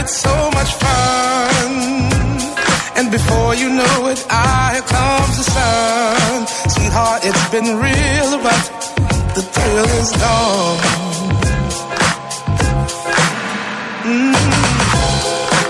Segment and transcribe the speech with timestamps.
[0.00, 1.72] It's so much fun.
[2.96, 6.46] And before you know it, ah, here comes the sun.
[6.72, 8.62] Sweetheart, it's been real, but
[9.36, 10.80] the thrill is gone.
[14.08, 14.32] Mm.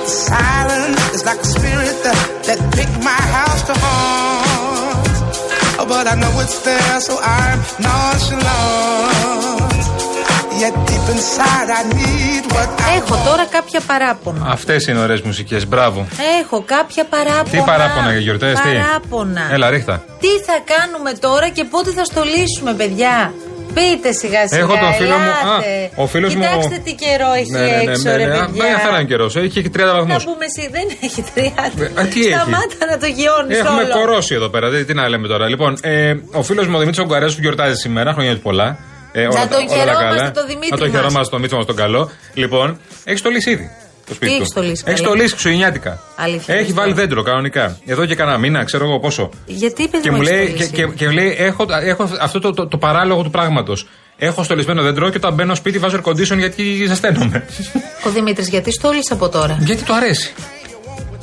[0.06, 5.10] The silence is like a spirit that, that picked my house to haunt.
[5.80, 9.09] Oh, but I know it's there, so I'm nonchalant.
[12.96, 14.46] Έχω τώρα κάποια παράπονα.
[14.48, 15.66] Αυτές είναι ωραίες μουσικές.
[15.66, 16.06] Μπράβο.
[16.42, 17.50] Έχω κάποια παράπονα.
[17.50, 19.48] Τι παράπονα για γιορτές, τι; Παράπονα.
[19.52, 20.04] Έλα, ρίχτα.
[20.20, 23.32] Τι θα κάνουμε τώρα και πότε θα στολίσουμε, παιδιά;
[23.74, 24.60] Πείτε σιγά σιγά.
[24.60, 25.30] Έχω τον φίλο μου.
[25.30, 25.56] Α,
[25.96, 26.82] ο φίλος Κοιτάξτε μου...
[26.84, 28.64] τι καιρό έχει ναι, ναι, ναι, έξω, ναι, ρε ναι, παιδιά.
[28.64, 29.36] Μια χαρά είναι καιρός.
[29.36, 30.12] Έχει 30 βαθμού.
[30.12, 31.40] Να πούμε εσύ, δεν έχει 30.
[32.00, 33.92] Α, τι Σταμάτα έχει; να το γιώνεις Έχουμε όλο.
[33.92, 34.70] κορώσει εδώ πέρα.
[34.70, 35.48] Τι, τι να λέμε τώρα.
[35.48, 38.78] Λοιπόν, ε, ο φίλος μου ο Δημήτρης Ογκαρέζος που γιορτάζει σήμερα, χρόνια του πολλά.
[39.12, 40.30] Ε, όλα, να τον όλα τα χαιρόμαστε καλά.
[40.30, 40.96] το Δημήτρη Να τον μας.
[40.96, 42.10] χαιρόμαστε το Μίτσο μας τον καλό.
[42.34, 43.70] Λοιπόν, έχεις στολίσει ήδη.
[44.06, 44.42] Το σπίτι Τι του.
[44.42, 46.00] έχεις στολίσει, Έχεις καλέ; στολίσει ξουγεννιάτικα.
[46.16, 47.06] Αλήθεια, Έχει δεν βάλει ξέρω.
[47.06, 47.78] δέντρο κανονικά.
[47.86, 49.30] Εδώ και κανένα μήνα, ξέρω εγώ πόσο.
[49.46, 52.08] Γιατί παιδί Και μου μου έχεις λέει, και, στολίσει; και, και μου λέει έχω, έχω
[52.20, 53.86] αυτό το, το, το παράλογο του πράγματος.
[54.16, 57.44] Έχω στολισμένο δέντρο και όταν μπαίνω σπίτι βάζω air condition γιατί ζεσταίνομαι.
[58.06, 60.32] Ο Δημήτρης, γιατί στόλισε από τώρα; γιατί του αρέσει.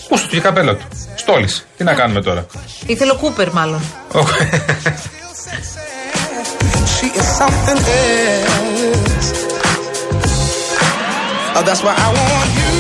[0.10, 0.86] Πώ του η καπέλα του.
[1.16, 1.64] Στόλισε.
[1.78, 2.46] Τι να κάνουμε τώρα.
[2.86, 3.82] Ήθελε ο Κούπερ, μάλλον.
[6.98, 7.80] She is something
[8.54, 9.30] else.
[11.58, 12.72] Oh, that's why I want you.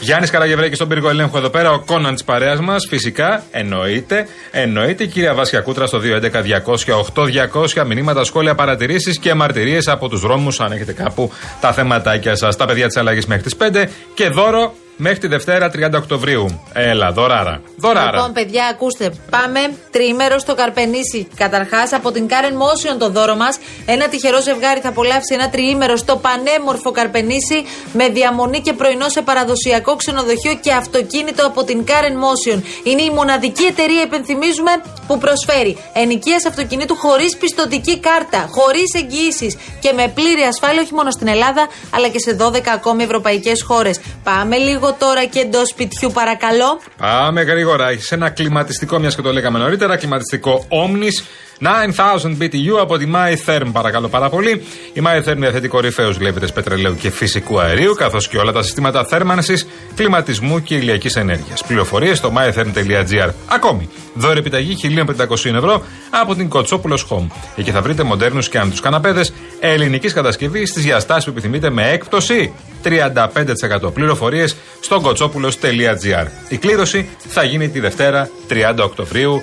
[0.00, 2.86] Γιάννης Καραγευρέκη στον πύργο ελέγχου εδώ πέρα, ο Κόναν της παρέας μας.
[2.88, 7.84] Φυσικά, εννοείται, εννοείται, η κυρία Βάσια Κούτρα στο 211-200-8200.
[7.86, 12.56] Μηνύματα, σχόλια, παρατηρήσεις και μαρτυρίες από τους δρόμους, αν έχετε κάπου τα θεματάκια σας.
[12.56, 16.62] Τα παιδιά της αλλαγής μέχρι τις 5 και δώρο μέχρι τη Δευτέρα 30 Οκτωβρίου.
[16.72, 17.60] Έλα, δωράρα.
[17.76, 18.10] Δωράρα.
[18.10, 19.12] Λοιπόν, παιδιά, ακούστε.
[19.30, 21.28] Πάμε τριήμερο στο Καρπενήσι.
[21.36, 23.58] Καταρχάς, από την Karen Motion το δώρο μας.
[23.86, 29.22] Ένα τυχερό ζευγάρι θα απολαύσει ένα τριήμερο στο πανέμορφο Καρπενήσι με διαμονή και πρωινό σε
[29.22, 32.62] παραδοσιακό ξενοδοχείο και αυτοκίνητο από την Karen Motion.
[32.82, 34.70] Είναι η μοναδική εταιρεία, υπενθυμίζουμε,
[35.06, 41.10] που προσφέρει ενοικίαση αυτοκινήτου χωρίς πιστοτική κάρτα, χωρίς εγγυήσεις και με πλήρη ασφάλεια όχι μόνο
[41.10, 44.00] στην Ελλάδα αλλά και σε 12 ακόμη ευρωπαϊκές χώρες.
[44.24, 46.80] Πάμε λίγο τώρα και εντός σπιτιού, παρακαλώ.
[46.96, 47.88] Πάμε γρήγορα.
[47.88, 51.24] Έχεις ένα κλιματιστικό, μιας και το λέγαμε νωρίτερα, κλιματιστικό Omnis
[51.60, 54.62] 9000 BTU από τη MyTherm, παρακαλώ πάρα πολύ.
[54.92, 59.66] Η MyTherm διαθέτει κορυφαίου γλέβετε πετρελαίου και φυσικού αερίου, καθώς και όλα τα συστήματα θέρμανσης,
[59.94, 61.64] κλιματισμού και ηλιακής ενέργειας.
[61.66, 63.30] Πληροφορίες στο mytherm.gr.
[63.46, 67.26] Ακόμη, δώρο επιταγή 1500 ευρώ από την Κοτσόπουλος Home.
[67.56, 72.52] Εκεί θα βρείτε μοντέρνους και άνετου καναπέδες ελληνικής κατασκευής στις διαστάσεις που επιθυμείτε με έκπτωση
[72.82, 73.92] 35%.
[73.94, 76.26] Πληροφορίες στο κοτσόπουλο.gr.
[76.48, 79.42] Η κλήρωση θα γίνει τη Δευτέρα 30 Οκτωβρίου,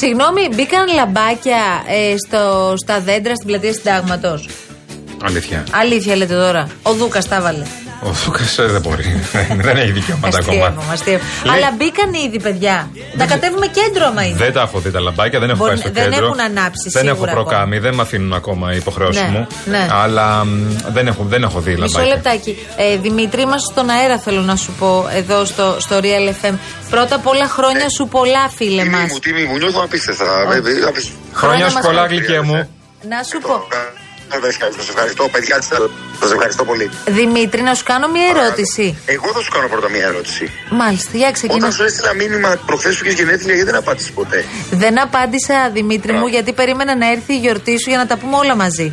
[0.00, 4.48] Συγγνώμη, μπήκαν λαμπάκια ε, στο, στα δέντρα στην πλατεία Συντάγματος.
[5.24, 5.66] Αλήθεια.
[5.72, 6.68] Αλήθεια λέτε τώρα.
[6.82, 7.64] Ο Δούκας τα έβαλε.
[8.02, 9.04] Ο Δούκα δεν μπορεί.
[9.66, 10.66] δεν έχει δικαιώματα ακόμα.
[10.66, 11.26] Αστείευμα, αστείευμα.
[11.44, 12.90] Λέει- Αλλά μπήκαν ήδη, παιδιά.
[13.16, 14.36] Να κατέβουμε κέντρο άμα είναι.
[14.36, 16.26] Δεν τα έχω δει τα λαμπάκια, δεν έχω Μπορεί- πάει στο δεν κέντρο.
[16.26, 19.46] έχουν ανάψει Δεν έχω σίγουρα προκάμει, δεν με αφήνουν ακόμα οι υποχρεώσεις Ναι, μου.
[19.64, 19.86] ναι.
[19.90, 20.48] Αλλά μ,
[20.92, 22.14] δεν, έχω, δεν έχω δει Μισό λαμπάκια.
[22.14, 22.58] λεπτάκι.
[22.76, 26.54] Ε, Δημήτρη, είμαστε στον αέρα, θέλω να σου πω, εδώ στο, στο Real FM.
[26.90, 29.10] Πρώτα πολλά χρόνια σου πολλά, φίλε Τιμή μας.
[29.12, 30.24] μου, τιμή μου, νιώθω απίστευτα.
[30.48, 31.20] βέβαια, απίστευτα.
[31.32, 32.20] Χρόνια σου μας πολλά, χαρίζει.
[32.24, 32.68] γλυκέ μου.
[33.08, 33.66] Να σου πω.
[34.76, 35.56] Σα ευχαριστώ, παιδιά.
[36.20, 36.90] Σας ευχαριστώ πολύ.
[37.06, 38.98] Δημήτρη, να σου κάνω μια ερώτηση.
[39.06, 40.52] Εγώ θα σου κάνω πρώτα μια ερώτηση.
[40.70, 41.56] Μάλιστα, για ξεκινά.
[41.56, 46.12] Όταν σου έστειλα μήνυμα προχθές σου και γενέθλια, γιατί δεν απάντησες ποτέ; Δεν απάντησα, Δημήτρη
[46.12, 48.92] μου, γιατί περίμενα να έρθει η γιορτή σου για να τα πούμε όλα μαζί.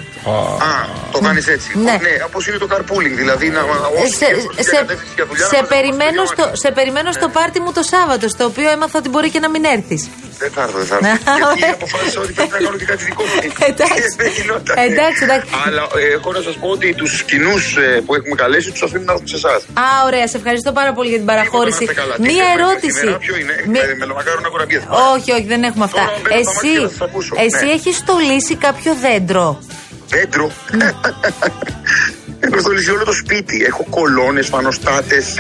[0.70, 0.74] Α,
[1.12, 1.70] το κάνει έτσι.
[1.78, 1.92] Ναι.
[2.06, 3.16] Ναι, όπω είναι το carpooling.
[3.22, 6.30] Δηλαδή, να, Ε, όσοι σε, έχουν σε, κατεύθυνση για δουλειά, σε να μας περιμένω μας
[6.34, 9.50] στο, σε περιμένω στο πάρτι μου το Σάββατο, στο οποίο έμαθα ότι μπορεί και να
[9.50, 9.98] μην έρθει.
[10.42, 11.32] Δεν θα έρθω, δεν θα έρθω.
[11.58, 13.36] Γιατί αποφάσισα ότι πρέπει να κάνω και κάτι δικό μου.
[13.72, 14.08] Εντάξει.
[14.22, 14.74] Δεν γινόταν.
[14.88, 15.50] Εντάξει, εντάξει.
[15.66, 17.56] Αλλά ε, έχω να σα πω ότι του κοινού
[18.06, 19.54] που έχουμε καλέσει του αφήνουν να έρθουν σε εσά.
[19.86, 21.84] Α, ωραία, σε ευχαριστώ πάρα πολύ για την παραχώρηση.
[22.32, 23.06] Μία ερώτηση.
[23.26, 24.80] Ποιο είναι, Μη- με μελομακάρονα κουραμπιέ.
[25.16, 26.02] Όχι, όχι, δεν έχουμε αυτά.
[26.06, 27.34] Τώρα μπαίνω στα Εσύ, μάτια, θα σας ακούσω.
[27.46, 27.72] εσύ Ναι.
[27.72, 29.48] έχει στολίσει κάποιο δέντρο.
[30.10, 30.52] Δέντρο.
[30.72, 30.92] Ναι.
[32.46, 33.64] Έχω στολίσει όλο το σπίτι.
[33.68, 35.36] Έχω κολόνες, φανοστάτες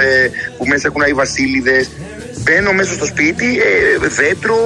[0.57, 1.89] που μέσα έχουν αϊ βασίλειδες.
[2.43, 4.57] Μπαίνω μέσα στο σπίτι, ε, δέντρο,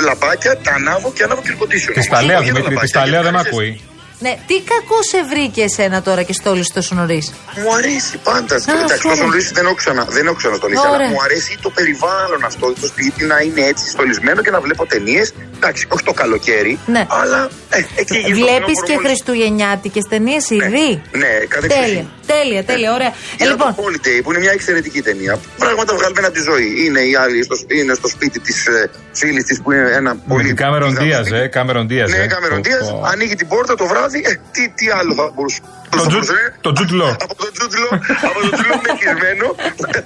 [0.00, 1.92] λαμπάκια, τα ανάβω και ανάβω κυρκοτήσιο.
[1.92, 3.80] Τη τα λέω, Δημήτρη, τη τα λέω δεν με ακούει.
[4.18, 8.54] Ναι, τι κακό σε βρήκε εσένα τώρα και στόλισες τόσο νωρίς; Μου αρέσει πάντα.
[8.54, 10.82] Εντάξει, τόσο νωρίς δεν έχω ξανα, δεν έχω ξαναστολίσει.
[10.86, 14.86] Αλλά μου αρέσει το περιβάλλον αυτό, το σπίτι να είναι έτσι στολισμένο και να βλέπω
[14.86, 15.32] ταινίες.
[15.64, 17.06] Εντάξει, όχι το καλοκαίρι, Ναι.
[17.20, 20.86] αλλά ε, εκεί γύρω στο Βλέπεις φθινόπωρο και μόλις- χριστουγεννιάτικες ταινίες ήδη;
[21.22, 22.06] Ναι, κάθε Τέλεια, εξουσία.
[22.34, 23.06] τέλεια, τέλεια, ωραία.
[23.38, 25.32] Ε, Είδα λοιπόν, το Holiday που είναι μια εξαιρετική ταινία.
[25.58, 26.68] Πράγματα βγαλμένα από τη ζωή.
[26.84, 30.20] Είναι η άλλη στο, είναι στο σπίτι της ε, φίλης της που είναι ένα Με
[30.28, 30.46] πολύ.
[30.46, 31.42] την Κάμερον μεγάλο Δίας, σπίτι.
[31.42, 31.46] ε.
[31.56, 32.10] Κάμερον Δίας.
[32.10, 32.84] Ναι, Κάμερον Δίας.
[33.12, 34.18] Ανοίγει την πόρτα το βράδυ.
[34.30, 35.60] Ε, τι, τι άλλο θα μπορούσε.
[35.90, 37.08] Το θα Τζου- μπορούσε, ε; το Τζούτλο.
[37.24, 37.88] Από το τζούτλο,
[38.28, 39.46] από το τζούτλο μεθυσμένο.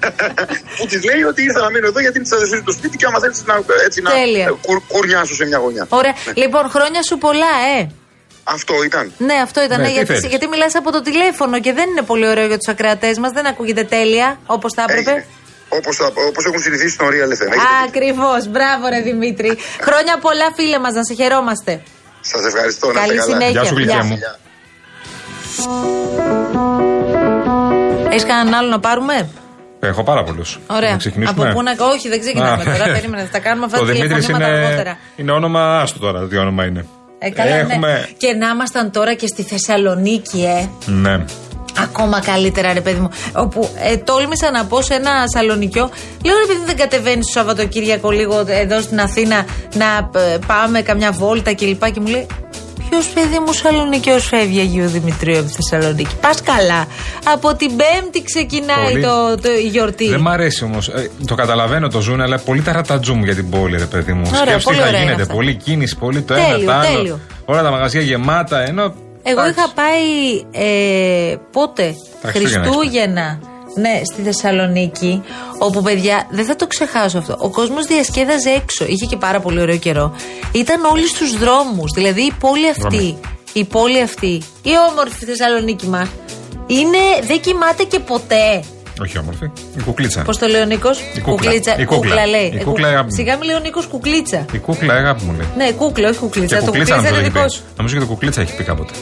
[0.76, 3.06] που της λέει ότι ήρθα να μείνω εδώ γιατί είναι τη αδερφή του σπίτι και
[3.08, 3.54] άμα θέλεις να,
[3.86, 4.44] έτσι, να Τέλεια.
[4.44, 5.86] ε, κουρ, κουρνιάσω σε μια γωνιά.
[5.88, 6.14] ωραία.
[6.34, 7.86] Λοιπόν, χρόνια σου πολλά, ε.
[8.44, 9.12] Αυτό ήταν.
[9.18, 9.80] Ναι, αυτό ήταν.
[9.80, 10.24] Ναι, ε, τι γιατί, θέλεις.
[10.34, 13.30] γιατί μιλάς από το τηλέφωνο και δεν είναι πολύ ωραίο για τους ακροατές μας.
[13.32, 15.26] Δεν ακούγεται τέλεια όπως θα έπρεπε.
[15.68, 17.52] Όπως όπως έχουν συνηθίσει στην Ορία Λεφένα.
[17.86, 18.48] Ακριβώς.
[18.48, 19.58] Μπράβο, ρε Δημήτρη.
[19.80, 21.82] Χρόνια πολλά, φίλε μας, να σε χαιρόμαστε.
[22.20, 22.86] Σας ευχαριστώ.
[22.86, 23.32] Να Καλή είστε καλά.
[23.32, 23.60] συνέχεια.
[23.60, 24.04] Γεια σου, γλυκιά Γεια.
[24.04, 24.16] μου.
[24.16, 24.38] Γεια.
[28.10, 29.28] Έχεις κανέναν άλλο να πάρουμε;
[29.80, 30.58] Έχω πάρα πολλούς.
[30.66, 30.96] Ωραία.
[30.96, 31.44] ξεκινήσουμε.
[31.48, 31.70] Από πού να.
[31.94, 32.64] Όχι, δεν ξεκινάμε Α.
[32.78, 32.92] τώρα.
[32.92, 34.98] Περίμενε, θα τα κάνουμε αυτά Το τα Δημήτρης τηλεφωνήματα είναι, αργότερα.
[35.16, 35.78] είναι όνομα.
[35.80, 36.84] Άστο τώρα, τι όνομα είναι.
[37.18, 37.92] Ε, καλά, Έχουμε.
[37.92, 38.04] ναι.
[38.16, 40.68] Και να ήμασταν τώρα και στη Θεσσαλονίκη, ε.
[40.90, 41.24] Ναι.
[41.82, 43.08] Ακόμα καλύτερα, ρε παιδί μου.
[43.32, 45.90] Όπου ε, τόλμησα να πω σε ένα σαλονικιό.
[46.24, 49.44] Λέω ρε παιδί, δεν κατεβαίνεις το Σαββατοκύριακο λίγο εδώ στην Αθήνα
[49.74, 51.90] να ε, πάμε καμιά βόλτα κλπ.
[51.90, 52.26] Και μου λέει,
[52.90, 56.14] Ποιος παιδί μου Σαλονικιό φεύγει Αγίου Δημητρίου από τη Θεσσαλονίκη.
[56.20, 56.86] Πας καλά.
[57.24, 59.02] Από την Πέμπτη ξεκινάει Πολύ.
[59.02, 60.08] το, το, η γιορτή.
[60.08, 60.90] Δεν μ' αρέσει όμως.
[61.26, 64.22] το καταλαβαίνω το ζουν, αλλά πολύ ταρατατζούμ για την πόλη, ρε παιδί μου.
[64.26, 65.22] Ωραία, Σκέψτε τι πολύ θα ωραία γίνεται.
[65.22, 65.34] αυτά.
[65.34, 66.96] Πολύ κίνηση, πολύ το Τέλειο, ένα, το άλλο.
[66.96, 67.20] τέλειο.
[67.44, 68.60] Όλα τα μαγαζιά γεμάτα.
[68.68, 68.94] Ενώ.
[69.22, 69.50] Εγώ εντάξει.
[69.58, 70.02] είχα πάει
[70.66, 73.38] ε, πότε, Τα Χριστούγεννα Χριστούγεννα,
[73.74, 75.22] ναι, στη Θεσσαλονίκη,
[75.58, 77.36] όπου παιδιά, δεν θα το ξεχάσω αυτό.
[77.38, 78.84] Ο κόσμος διασκέδαζε έξω.
[78.88, 80.14] Είχε και πάρα πολύ ωραίο καιρό.
[80.52, 81.92] Ήταν όλοι στους δρόμους.
[81.94, 83.18] Δηλαδή η πόλη αυτή, Δρόμοι.
[83.52, 84.32] η πόλη αυτή,
[84.62, 86.08] η όμορφη Θεσσαλονίκη μα,
[86.66, 88.62] είναι, δεν κοιμάται και ποτέ.
[89.02, 89.50] Όχι όμορφη.
[89.78, 90.22] Η κουκλίτσα.
[90.22, 91.52] Πώς το λέει ο Νίκος, Η κούκλα.
[91.78, 92.26] Η κούκλα.
[92.26, 92.50] λέει.
[92.54, 93.14] Η Ε, κούκλα, κου- αγάπη μου.
[93.16, 94.44] Σιγά μην λέει ο Νίκος κουκλίτσα.
[94.52, 95.46] Η κούκλα, αγάπη μου λέει.
[95.56, 96.56] Ναι, κούκλα, όχι κουκλίτσα.
[96.58, 97.50] Και το κουκλίτσα κουκλίτσα νομίζω είναι έχει δικό πει.
[97.50, 97.62] σου.
[97.76, 98.92] Νομίζω και το κουκλίτσα έχει πει κάποτε.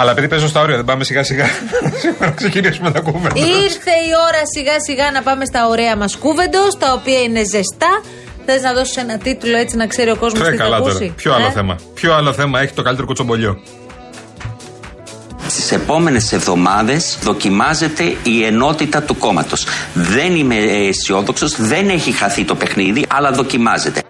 [0.00, 1.46] Αλλά επειδή παίζω στα όρια, δεν πάμε σιγά σιγά.
[2.20, 3.40] να ξεκινήσουμε τα κούβεντα.
[3.40, 8.02] Ήρθε η ώρα σιγά σιγά να πάμε στα ωραία μας κούβεντο, τα οποία είναι ζεστά.
[8.46, 10.90] Θες να δώσεις ένα τίτλο έτσι να ξέρει ο κόσμος Τρε τι θα καλά τώρα.
[10.90, 13.60] ακούσει; Ποιο άλλο Ε; θέμα; Ποιο άλλο θέμα έχει το καλύτερο κουτσομπολιό.
[15.46, 19.66] Στις επόμενες εβδομάδες δοκιμάζεται η ενότητα του κόμματος.
[19.94, 20.54] Δεν είμαι
[20.88, 24.00] αισιόδοξος, δεν έχει χαθεί το παιχνίδι, αλλά δοκιμάζεται.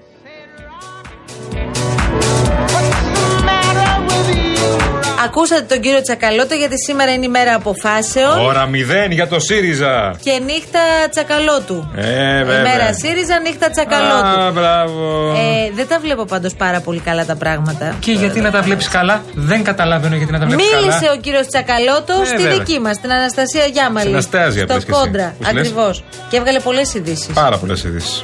[5.42, 8.38] Ακούσατε τον κύριο Τσακαλώτο γιατί σήμερα είναι η μέρα αποφάσεων.
[8.38, 10.14] Ώρα μηδέν για το ΣΥΡΙΖΑ.
[10.22, 11.90] Και νύχτα τσακαλώτου.
[11.96, 12.02] Ε,
[12.44, 12.58] βέβαια.
[12.58, 14.52] Ημέρα ΣΥΡΙΖΑ, νύχτα Α, τσακαλώτου.
[14.52, 15.30] μπράβο.
[15.30, 17.96] Ε, δεν τα βλέπω πάντως πάρα πολύ καλά τα πράγματα.
[18.00, 20.80] Και γιατί να τα βλέπεις καλά, δεν καταλαβαίνω γιατί να τα βλέπεις καλά.
[20.86, 22.52] Μίλησε ο κύριος Τσακαλώτος Ε, στη βέβαια.
[22.58, 24.04] δική μας, την Αναστασία Γιάμαλη.
[24.06, 25.00] Στην Αστέαζια, Στο πες και εσύ.
[25.00, 25.34] κόντρα.
[25.38, 26.04] Πώς λες; Ακριβώς.
[26.30, 27.32] Και έβγαλε πολλές ειδήσεις.
[27.34, 28.20] Πάρα πολλές ειδήσεις.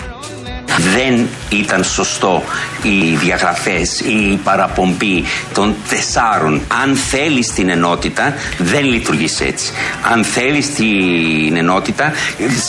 [0.78, 2.42] Δεν ήταν σωστό
[2.82, 6.60] οι διαγραφές ή η παραπομπή των τεσσάρων.
[6.82, 9.72] Αν θέλεις την ενότητα, δεν λειτουργείς έτσι.
[10.12, 12.12] Αν θέλεις την ενότητα,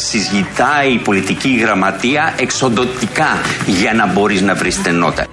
[0.10, 5.26] συζητάει η πολιτική γραμματεία εξοντοτικά για να μπορείς να βρεις την ενότητα.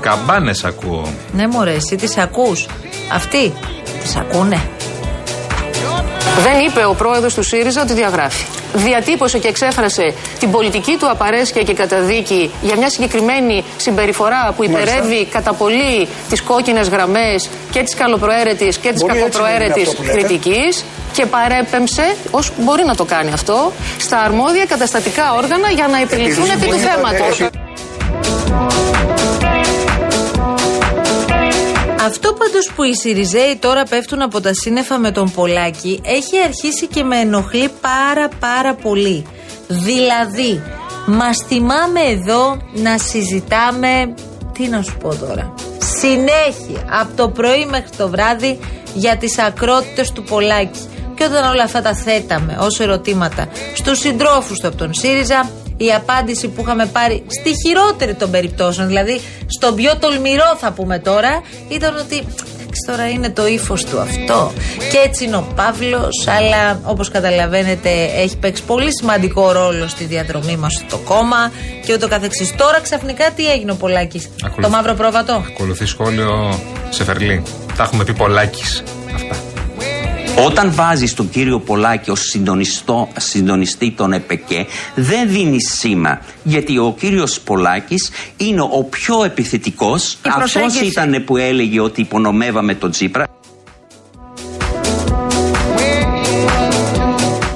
[0.00, 1.12] Καμπάνες ακούω.
[1.32, 2.66] Ναι, μωρέ, εσύ τις ακούς.
[3.12, 3.52] Αυτοί
[4.02, 4.60] τις ακούνε.
[6.42, 8.44] Δεν είπε ο πρόεδρος του ΣΥΡΙΖΑ ότι διαγράφει.
[8.74, 15.24] Διατύπωσε και εξέφρασε την πολιτική του απαρέσκεια και καταδίκη για μια συγκεκριμένη συμπεριφορά που υπερεύει
[15.24, 19.90] κατά πολύ τις κόκκινες γραμμές και της καλοπροαίρετης και της Μπορεί έτσι να κακοπροαίρετης είναι
[19.90, 20.18] αυτό που λέτε.
[20.18, 26.00] κριτικής και παρέπεμψε, ως μπορεί να το κάνει αυτό, στα αρμόδια καταστατικά όργανα για να
[26.00, 27.50] επιληθούν Επειδή επί του μπορεί
[32.08, 36.86] Αυτό πάντως που οι Σιριζέοι τώρα πέφτουν από τα σύννεφα με τον Πολάκη έχει αρχίσει
[36.86, 39.26] και με ενοχλεί πάρα πάρα πολύ.
[39.68, 40.62] Δηλαδή,
[41.06, 44.14] μας θυμάμαι εδώ να συζητάμε,
[44.52, 45.54] τι να σου πω τώρα,
[46.00, 48.58] συνέχεια, από το πρωί μέχρι το βράδυ
[48.94, 50.80] για τις ακρότητες του Πολάκη.
[51.14, 55.92] Και όταν όλα αυτά τα θέταμε ως ερωτήματα στους συντρόφους του από τον ΣΥΡΙΖΑ, η
[55.92, 61.42] απάντηση που είχαμε πάρει στη χειρότερη των περιπτώσεων, δηλαδή στον πιο τολμηρό θα πούμε τώρα,
[61.68, 62.24] ήταν ότι
[62.68, 64.52] εντάξει τώρα είναι το ύφος του αυτό.
[64.90, 70.56] Και έτσι είναι ο Παύλος, αλλά όπως καταλαβαίνετε έχει παίξει πολύ σημαντικό ρόλο στη διαδρομή
[70.56, 71.52] μας στο κόμμα
[71.86, 72.54] και ούτω καθεξής.
[72.56, 74.28] Τώρα ξαφνικά τι έγινε ο Πολάκης;
[74.60, 77.42] Το μαύρο πρόβατο; Ακολουθεί σχόλιο σε Φερλί.
[77.76, 78.82] Τα έχουμε πει Πολάκης
[79.14, 79.47] αυτά.
[80.46, 82.20] Όταν βάζεις τον κύριο Πολάκη ως
[83.16, 90.80] συντονιστή των ΕΠΕΚΕ δεν δίνεις σήμα γιατί ο κύριος Πολάκης είναι ο πιο επιθετικός αυτός
[90.80, 93.26] ήταν που έλεγε ότι υπονομεύαμε τον Τσίπρα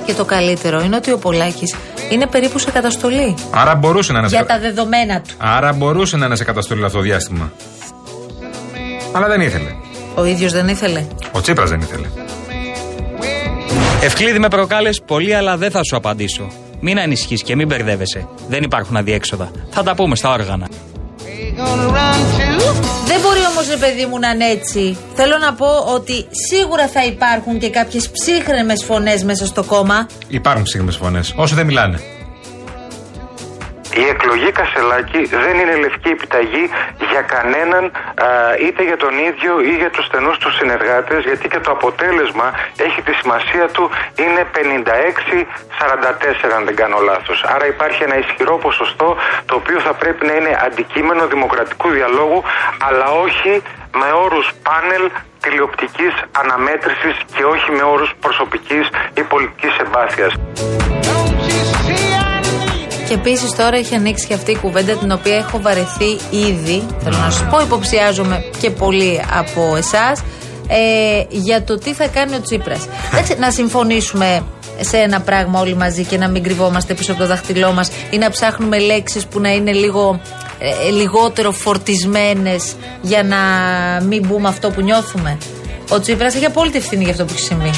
[0.04, 1.74] Και το καλύτερο είναι ότι ο Πολάκης
[2.10, 3.34] είναι περίπου σε καταστολή.
[3.50, 5.34] Άρα μπορούσε να είναι σε Για τα δεδομένα του.
[5.38, 7.52] Άρα μπορούσε να είναι σε καταστολή αυτό το διάστημα.
[9.12, 9.70] Αλλά δεν ήθελε.
[10.14, 11.04] Ο ίδιος δεν ήθελε.
[11.32, 12.06] Ο Τσίπρας δεν ήθελε.
[14.04, 16.50] Ευκλήδη με προκάλες πολύ, αλλά δεν θα σου απαντήσω.
[16.80, 18.28] Μην ανησυχείς και μην μπερδεύεσαι.
[18.48, 19.50] Δεν υπάρχουν αδιέξοδα.
[19.70, 20.68] Θα τα πούμε στα όργανα.
[23.06, 24.96] Δεν μπορεί όμως, ρε παιδί μου, να είναι έτσι.
[25.14, 30.06] Θέλω να πω ότι σίγουρα θα υπάρχουν και κάποιες ψύχρεμες φωνές μέσα στο κόμμα.
[30.28, 31.32] Υπάρχουν ψύχρεμες φωνές.
[31.36, 32.00] Όσο δεν μιλάνε.
[33.94, 36.70] Η εκλογή Κασελάκη δεν είναι λευκή επιταγή
[37.10, 37.92] για κανέναν,
[38.66, 43.02] είτε για τον ίδιο ή για τους στενούς τους συνεργάτες, γιατί και το αποτέλεσμα έχει
[43.02, 47.44] τη σημασία του, είναι 56-44 αν δεν κάνω λάθος.
[47.44, 52.42] Άρα υπάρχει ένα ισχυρό ποσοστό το οποίο θα πρέπει να είναι αντικείμενο δημοκρατικού διαλόγου,
[52.88, 53.62] αλλά όχι
[53.94, 60.34] με όρους πάνελ τηλεοπτικής αναμέτρησης και όχι με όρους προσωπικής ή πολιτικής εμπάθειας.
[63.12, 66.86] Και επίσης τώρα έχει ανοίξει και αυτή η κουβέντα την οποία έχω βαρεθεί ήδη.
[67.02, 70.22] Θέλω να σα πω, υποψιάζομαι και πολλοί από εσάς.
[70.68, 72.86] Ε, για το τι θα κάνει ο Τσίπρας.
[73.38, 74.42] να συμφωνήσουμε
[74.80, 78.18] σε ένα πράγμα όλοι μαζί και να μην κρυβόμαστε πίσω από το δάχτυλό μας ή
[78.18, 80.20] να ψάχνουμε λέξεις που να είναι λίγο
[80.58, 83.38] ε, λιγότερο φορτισμένες για να
[84.06, 85.38] μην μπούμε αυτό που νιώθουμε.
[85.88, 87.70] Ο Τσίπρας έχει απόλυτη ευθύνη για αυτό που έχει συμβεί.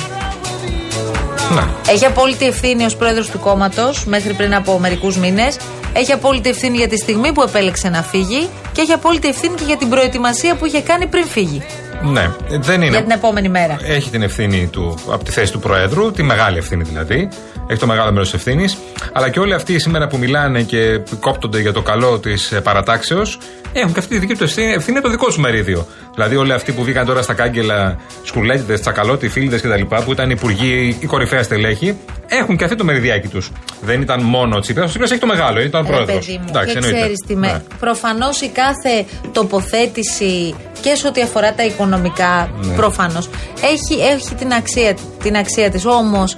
[1.52, 1.62] Ναι.
[1.88, 5.56] Έχει απόλυτη ευθύνη ως πρόεδρος του κόμματος μέχρι πριν από μερικούς μήνες.
[5.92, 9.64] Έχει απόλυτη ευθύνη για τη στιγμή που επέλεξε να φύγει και έχει απόλυτη ευθύνη και
[9.64, 11.62] για την προετοιμασία που είχε κάνει πριν φύγει.
[12.02, 12.90] Ναι, δεν είναι.
[12.90, 13.76] Για την επόμενη μέρα.
[13.82, 17.28] Έχει την ευθύνη του από τη θέση του Προέδρου, τη μεγάλη ευθύνη δηλαδή.
[17.66, 18.76] Έχει το μεγάλο μέρος της ευθύνης.
[19.12, 23.38] Αλλά και όλοι αυτοί σήμερα που μιλάνε και κόπτονται για το καλό της ε, παρατάξεως
[23.72, 25.86] έχουν και αυτή τη δική τους ευθύνη, ευθύνη το δικό σου μερίδιο.
[26.14, 30.96] Δηλαδή, όλοι αυτοί που βγήκαν τώρα στα κάγκελα, σκουλέτιδες, τσακαλώτη, φίλιδες κτλ., που ήταν υπουργοί
[31.00, 31.96] ή κορυφαία στελέχη,
[32.28, 33.50] έχουν και αυτή το μεριδιάκι τους.
[33.80, 34.84] Δεν ήταν μόνο ο Τσίπρας.
[34.84, 36.40] Ο Τσίπρας έχει το μεγάλο, ήταν ο πρόεδρος.
[36.48, 37.46] Εντάξει, και ξέρεις τι με.
[37.46, 37.62] Ναι.
[37.80, 42.74] Προφανώς η κάθε τοποθέτηση και σε ό,τι αφορά τα οικονομικά, ναι.
[42.74, 43.28] προφανώς
[43.62, 45.84] έχει, έχει την αξία, την αξία της.
[45.84, 46.34] Όμως,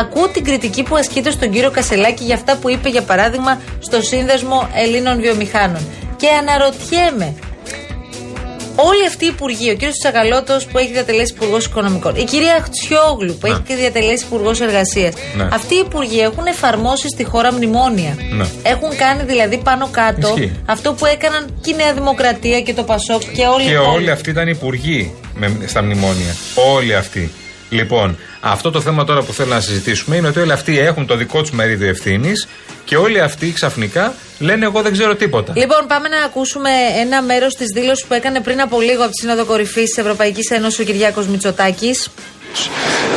[0.00, 4.02] Ακούω την κριτική που ασκείται στον κύριο Κασελάκη για αυτά που είπε, για παράδειγμα, στο
[4.02, 5.86] Σύνδεσμο Ελλήνων Βιομηχάνων.
[6.16, 7.34] Και αναρωτιέμαι,
[8.76, 13.34] όλοι αυτοί οι υπουργοί, ο κύριος Τσακαλώτο που έχει διατελέσει υπουργός Οικονομικών, η κυρία Χτσιόγλου
[13.40, 15.48] που έχει και διατελέσει υπουργός Εργασίας, ναι.
[15.52, 18.16] αυτοί οι υπουργοί έχουν εφαρμόσει στη χώρα μνημόνια.
[18.30, 18.44] Ναι.
[18.62, 20.34] Έχουν κάνει δηλαδή πάνω κάτω
[20.66, 24.30] αυτό που έκαναν και η Νέα Δημοκρατία και το Πασόκ και όλοι Και όλοι αυτοί
[24.30, 26.36] ήταν υπουργοί με, στα μνημόνια.
[26.74, 27.30] Όλοι αυτοί.
[27.70, 31.16] Λοιπόν, αυτό το θέμα τώρα που θέλω να συζητήσουμε είναι ότι όλοι αυτοί έχουν το
[31.16, 32.48] δικό τους μερίδιο ευθύνης
[32.84, 35.52] και όλοι αυτοί ξαφνικά λένε Εγώ δεν ξέρω τίποτα.
[35.56, 36.70] Λοιπόν, πάμε να ακούσουμε
[37.00, 40.50] ένα μέρος της δήλωσης που έκανε πριν από λίγο από τη Σύνοδο Κορυφής της Ευρωπαϊκής
[40.50, 42.08] Ένωσης ο Κυριάκος Μητσοτάκης.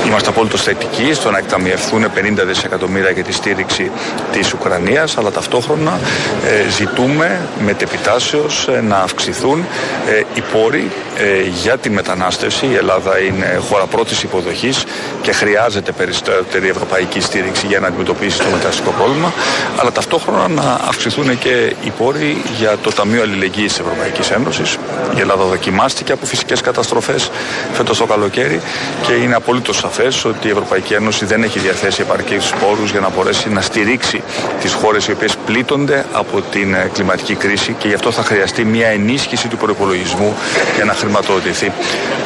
[0.05, 2.09] Είμαστε απόλυτο θετικοί στο να εκταμιευθούν 50
[2.45, 3.91] δισεκατομμύρια για τη στήριξη
[4.31, 5.99] της Ουκρανίας, αλλά ταυτόχρονα
[6.45, 8.45] ε, ζητούμε μετεπιτάσεω
[8.75, 9.65] ε, να αυξηθούν
[10.09, 12.65] ε, οι πόροι ε, για τη μετανάστευση.
[12.65, 14.83] Η Ελλάδα είναι χώρα πρώτης υποδοχής
[15.21, 19.33] και χρειάζεται περισσότερη ευρωπαϊκή στήριξη για να αντιμετωπίσει το μεταναστικό πρόβλημα,
[19.77, 24.77] αλλά ταυτόχρονα να αυξηθούν και οι πόροι για το Ταμείο Αλληλεγγύης της Ευρωπαϊκής Ένωσης.
[25.17, 27.31] Η Ελλάδα δοκιμάστηκε από φυσικές καταστροφές
[27.73, 28.61] φέτος το καλοκαίρι
[29.01, 33.09] και είναι απολύτω σαφές ότι η Ευρωπαϊκή Ένωση δεν έχει διαθέσει επαρκείς πόρους για να
[33.09, 34.21] μπορέσει να στηρίξει
[34.61, 38.65] τις χώρες οι οποίες πλήττονται από την ε, κλιματική κρίση και γι' αυτό θα χρειαστεί
[38.65, 40.33] μια ενίσχυση του προπολογισμού
[40.75, 41.71] για να χρηματοδοτηθεί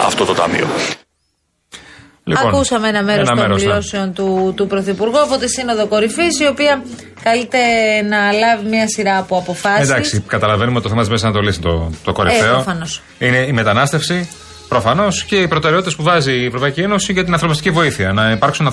[0.05, 0.67] αυτό το ταμείο.
[2.27, 3.55] Λοιπόν, Ακούσαμε ένα μέρος των ναι.
[3.55, 6.83] δηλώσεων του, του Πρωθυπουργού από τη Σύνοδο Κορυφής, η οποία
[7.23, 7.57] καλείται
[8.09, 9.89] να λάβει μια σειρά από αποφάσεις.
[9.89, 12.65] Εντάξει, καταλαβαίνουμε ότι το θέμα της Μέση Ανατολής το, το κορυφαίο.
[13.17, 14.29] Ε, είναι η μετανάστευση,
[14.67, 18.13] Προφανώς και οι προτεραιότητες που βάζει η Ευρωπαϊκή Ένωση για την ανθρωπιστική βοήθεια.
[18.13, 18.71] Να υπάρξουν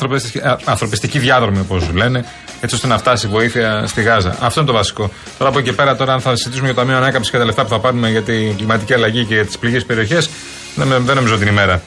[0.64, 2.24] ανθρωπιστικοί διάδρομοι, όπως λένε,
[2.60, 4.36] έτσι ώστε να φτάσει η βοήθεια στη Γάζα.
[4.40, 5.10] Αυτό είναι το βασικό.
[5.38, 7.62] Τώρα από εκεί πέρα, τώρα αν θα συζητήσουμε για το Ταμείο Ανάκαμψη και τα λεφτά
[7.62, 10.30] που θα πάρουμε για την κλιματική αλλαγή και για τις πληγές περιοχές,
[10.74, 11.82] δεν, δεν νομίζω την ημέρα.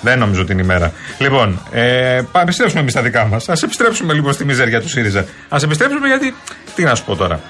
[0.00, 0.92] Δεν νομίζω την ημέρα.
[1.18, 3.48] Λοιπόν, ε, πάμε επιστρέψουμε εμείς στα δικά μας.
[3.48, 5.20] Α επιστρέψουμε λίγο στη μιζέρια του ΣΥΡΙΖΑ.
[5.48, 6.34] Α επιστρέψουμε γιατί.
[6.74, 7.40] Τι να σου πω τώρα.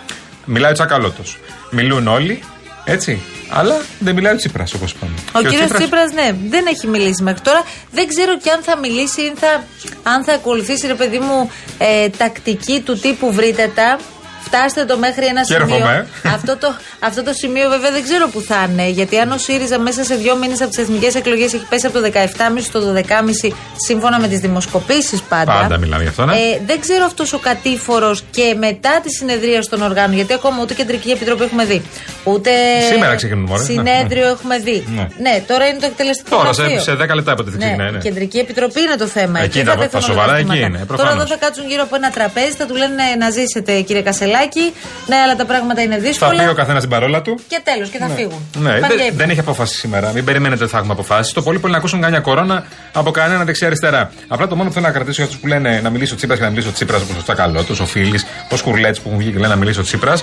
[0.44, 1.38] Μιλάει ο Τσακαλώτος.
[1.70, 2.42] Μιλούν όλοι,
[2.84, 3.22] έτσι.
[3.54, 5.12] Αλλά δεν μιλάει ο Τσίπρας, όπως είπαμε.
[5.32, 7.62] Ο Και ο κύριος Τσίπρας- Τσίπρας, ναι, δεν έχει μιλήσει μέχρι τώρα.
[7.92, 9.64] Δεν ξέρω και αν θα μιλήσει ή θα,
[10.02, 13.98] αν θα ακολουθήσει, ρε παιδί μου, ε, τακτική του τύπου βρείτε τα.
[14.44, 15.74] Φτάστε το μέχρι ένα Και σημείο.
[15.76, 16.06] έρχομαι.
[16.34, 18.88] αυτό, το, αυτό το σημείο βέβαια δεν ξέρω που θα είναι.
[18.88, 22.00] Γιατί αν ο ΣΥΡΙΖΑ μέσα σε δύο μήνες από τις εθνικές εκλογές έχει πέσει από
[22.00, 23.52] το 17,5 στο 12,5
[23.86, 25.52] σύμφωνα με τις δημοσκοπήσεις πάντα.
[25.52, 26.32] Πάντα μιλάμε γι' αυτό, ναι.
[26.34, 30.74] Ε, δεν ξέρω αυτός ο κατήφορος και μετά τη συνεδρία των οργάνων, γιατί ακόμα ούτε
[30.74, 31.82] κεντρική επιτροπή έχουμε δει.
[32.24, 32.50] Ούτε
[32.92, 33.62] Σήμερα ξεκινούν, μωρέ.
[33.62, 34.30] συνέδριο Ναι.
[34.30, 34.84] έχουμε δει.
[34.94, 35.08] Ναι.
[35.18, 35.42] Ναι.
[35.46, 36.80] τώρα είναι το εκτελεστικό Τώρα, σε, γραφείο.
[36.80, 37.88] σε 10 λεπτά υποτίθεται Ναι, ξεκινάει.
[37.88, 37.98] η Ναι.
[37.98, 39.38] κεντρική επιτροπή είναι το θέμα.
[39.40, 40.66] Εκεί Εκεί τα- θα τα τεθούν σοβαρά όλα εκεί ζητήματα.
[40.66, 41.14] είναι, Τώρα προφανώς.
[41.14, 44.72] εδώ θα κάτσουν γύρω από ένα τραπέζι, θα του λένε να ζήσετε κύριε Κασελάκη.
[45.06, 46.42] Ναι, αλλά τα πράγματα είναι Θα δύσκολα.
[46.44, 47.38] πει ο καθένας την παρόλα του.
[47.48, 48.40] Και τέλος, και θα φύγουν.
[48.58, 49.16] Ναι, Πάνε δεν, για ύπνο.
[49.16, 50.10] δεν έχει αποφάσει σήμερα.
[50.14, 51.34] Μην περιμένετε ότι θα έχουμε αποφάσει.
[51.34, 54.10] Το πολύ πολύ να ακούσουν καμιά κορώνα από κανένα δεξιά-αριστερά.
[54.28, 56.38] Απλά το μόνο που θέλω να κρατήσω για αυτούς που λένε να μιλήσει ο Τσίπρας
[56.38, 59.30] και να μιλήσει ο Τσίπρας όπως ο Τσακαλώτο, ο Φίλης, ο Σκουρλέτ που έχουν βγει
[59.30, 60.14] και λένε να μιλήσει ο Τσίπρα.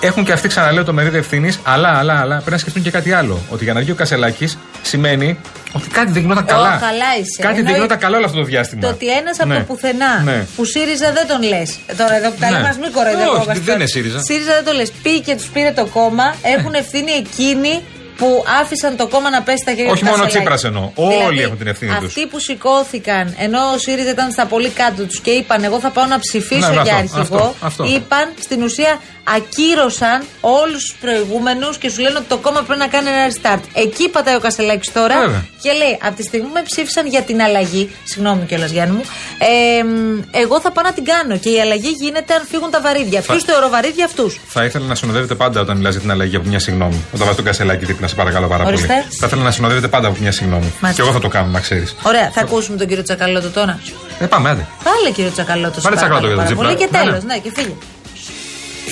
[0.00, 3.12] Έχουν και αυτοί, ξαναλέω, το μερίδιο ευθύνης, αλλά, αλλά, αλλά πρέπει να σκεφτούν και κάτι
[3.12, 3.38] άλλο.
[3.50, 5.38] Ότι για να βγει ο Κασελάκης σημαίνει
[5.72, 6.68] ότι κάτι δεν γινόταν Ω, καλά.
[6.80, 7.40] καλά είσαι.
[7.42, 8.80] Κάτι δεν Εννοεί- γινόταν καλά όλο αυτό το διάστημα.
[8.80, 9.56] Το ότι ένας από Ναι.
[9.58, 10.46] το πουθενά Ναι.
[10.56, 11.78] που ΣΥΡΙΖΑ δεν τον λες.
[11.96, 12.56] Τώρα εδώ που τα Ναι.
[12.56, 13.50] λέμε, α μην κοροϊδευόμαστε.
[13.52, 14.18] Όχι, δεν είναι ΣΥΡΙΖΑ.
[14.22, 14.90] ΣΥΡΙΖΑ δεν το λες.
[15.02, 16.34] Πήγε και τους πήρε το κόμμα.
[16.56, 17.82] Έχουν ευθύνη εκείνοι
[18.16, 20.50] που άφησαν το κόμμα να πέσει στα χέρια Όχι του μόνο ο Κασελάκη.
[20.50, 20.90] Τσίπρας εννοώ.
[21.26, 22.06] Όλοι έχουν την ευθύνη τους.
[22.06, 25.90] Αυτοί που σηκώθηκαν ενώ ο ΣΥΡΙΖΑ ήταν στα πολύ κάτω τους και είπαν Εγώ θα
[25.90, 27.20] πάω να ψηφίσω Ναι, για αυτό, αρχηγό.
[27.20, 27.84] αυτό, αυτό.
[27.84, 29.00] Είπαν στην ουσία
[29.36, 33.62] ακύρωσαν όλους τους προηγούμενους και σου λένε ότι το κόμμα πρέπει να κάνει ένα restart.
[33.72, 35.44] Εκεί πατάει ο Κασελάκη τώρα Βέβαια.
[35.62, 39.02] και λέει: Από τη στιγμή που με ψήφισαν για την αλλαγή, συγγνώμη κιόλας Γιάννη μου,
[39.38, 41.36] ε, μ, εγώ θα πάω να την κάνω.
[41.38, 43.20] Και η αλλαγή γίνεται αν φύγουν τα βαρύδια.
[43.20, 46.36] Θα- Ποιου θεωρώ βαρύδια αυτούς; Θα ήθελα να συνοδεύετε πάντα όταν μιλάς για την αλλαγή
[46.36, 47.04] από μια συγγνώμη.
[47.12, 48.86] Όταν βάζει τον κασελάκι δίπλα, σε παρακαλώ πάρα Ορίστε.
[48.86, 49.16] πολύ.
[49.20, 50.72] Θα ήθελα να συνοδεύετε πάντα από μια συγγνώμη.
[50.80, 51.02] Μάλιστα.
[51.02, 51.96] Και εγώ θα το κάνω, να ξέρεις.
[52.02, 53.80] Ωραία, θα ακούσουμε τον κύριο Τσακαλώτο τώρα.
[54.20, 54.66] Ε, πάμε, άντε.
[54.84, 55.80] Πάλε κύριο Τσακαλώτο.
[55.80, 56.66] Βάλε Τσακαλώτο για τον πάρα Τσίπρα.
[56.68, 57.24] πολύ και Ναι, τέλος.
[57.24, 57.32] ναι.
[57.34, 57.72] Ναι, και φύγε.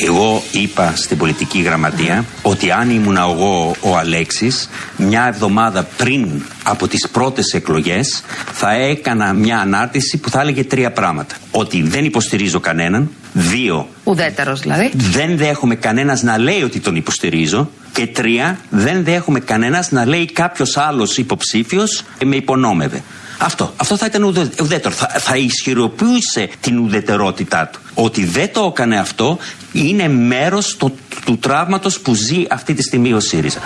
[0.05, 6.89] Εγώ είπα στην πολιτική γραμματεία ότι αν ήμουν εγώ ο Αλέξης μια εβδομάδα πριν από
[6.89, 11.35] τις πρώτες εκλογές θα έκανα μια ανάρτηση που θα έλεγε τρία πράγματα.
[11.51, 13.11] Ότι δεν υποστηρίζω κανέναν.
[13.39, 14.91] Δύο, Ουδέτερος δηλαδή.
[14.95, 17.71] δεν δέχομαι κανένας να λέει ότι τον υποστηρίζω.
[17.93, 23.03] Και τρία, δεν δέχομαι κανένας να λέει κάποιος άλλος υποψήφιος με υπονόμευε.
[23.39, 24.95] Αυτό, αυτό θα ήταν ουδε, ουδέτερο.
[24.95, 27.81] Θα, θα ισχυροποιούσε την ουδετερότητά του.
[27.95, 29.39] Ότι δεν το έκανε αυτό
[29.73, 30.95] είναι μέρος το-
[31.25, 33.61] του τραύματος που ζει αυτή τη στιγμή ο ΣΥΡΙΖΑ.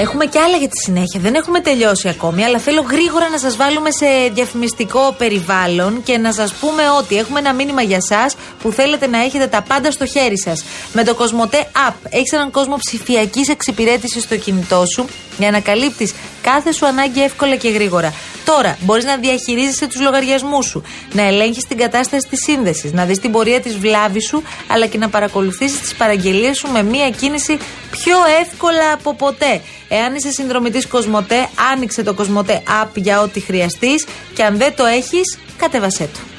[0.00, 1.20] Έχουμε και άλλα για τη συνέχεια.
[1.20, 6.32] Δεν έχουμε τελειώσει ακόμη, αλλά θέλω γρήγορα να σας βάλουμε σε διαφημιστικό περιβάλλον και να
[6.32, 8.30] σας πούμε ότι έχουμε ένα μήνυμα για εσά
[8.62, 10.64] που θέλετε να έχετε τα πάντα στο χέρι σας.
[10.92, 15.06] Με το Κοσμοτέ App έχεις έναν κόσμο ψηφιακής εξυπηρέτησης στο κινητό σου
[15.38, 18.14] για να καλύπτεις κάθε σου ανάγκη εύκολα και γρήγορα.
[18.56, 20.82] Τώρα μπορείς να διαχειρίζεσαι τους λογαριασμούς σου,
[21.12, 24.98] να ελέγχεις την κατάσταση της σύνδεσης, να δεις την πορεία της βλάβης σου, αλλά και
[24.98, 27.58] να παρακολουθήσεις τις παραγγελίες σου με μία κίνηση
[27.90, 29.60] πιο εύκολα από ποτέ.
[29.88, 34.84] Εάν είσαι συνδρομητής Κοσμοτέ, άνοιξε το Κοσμοτέ App για ό,τι χρειαστείς και αν δεν το
[34.84, 36.29] έχεις, κατέβασέ το.